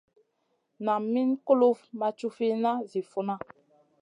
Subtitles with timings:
[0.85, 3.35] Nam Min kulufn ma cufina zi funa.